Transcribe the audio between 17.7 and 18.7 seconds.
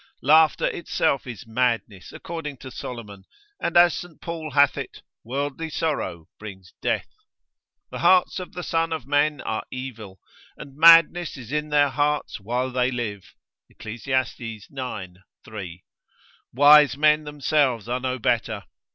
are no better.